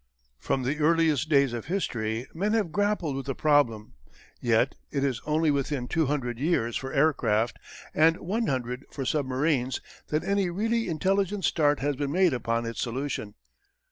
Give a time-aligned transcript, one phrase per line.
[0.39, 3.93] From the earliest days of history men have grappled with the problem,
[4.39, 7.59] yet it is only within two hundred years for aircraft
[7.93, 12.81] and one hundred for submarines that any really intelligent start has been made upon its
[12.81, 13.35] solution.